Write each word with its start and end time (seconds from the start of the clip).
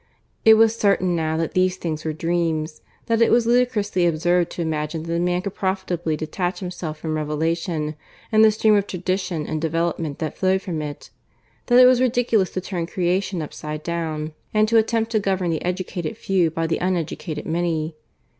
It 0.43 0.55
was 0.55 0.75
certain 0.75 1.15
now 1.15 1.37
that 1.37 1.53
these 1.53 1.77
things 1.77 2.03
were 2.03 2.11
dreams 2.11 2.81
that 3.05 3.21
it 3.21 3.29
was 3.29 3.45
ludicrously 3.45 4.07
absurd 4.07 4.49
to 4.49 4.63
imagine 4.63 5.03
that 5.03 5.13
a 5.13 5.19
man 5.19 5.43
could 5.43 5.53
profitably 5.53 6.17
detach 6.17 6.59
himself 6.59 6.97
from 6.97 7.13
Revelation 7.13 7.93
and 8.31 8.43
the 8.43 8.49
stream 8.49 8.73
of 8.75 8.87
tradition 8.87 9.45
and 9.45 9.61
development 9.61 10.17
that 10.17 10.35
flowed 10.35 10.63
from 10.63 10.81
it; 10.81 11.11
that 11.67 11.79
it 11.79 11.85
was 11.85 12.01
ridiculous 12.01 12.49
to 12.53 12.61
turn 12.61 12.87
creation 12.87 13.43
upside 13.43 13.83
down 13.83 14.33
and 14.55 14.67
to 14.69 14.77
attempt 14.77 15.11
to 15.11 15.19
govern 15.19 15.51
the 15.51 15.63
educated 15.63 16.17
few 16.17 16.49
by 16.49 16.65
the 16.65 16.79
uneducated 16.79 17.45
many. 17.45 17.95